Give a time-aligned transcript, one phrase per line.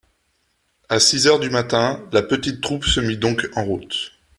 [0.89, 4.13] À six heures du matin, la petite troupe se mit donc en route.